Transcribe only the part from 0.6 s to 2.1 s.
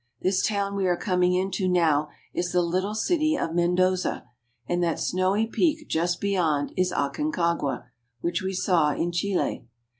we are coming into now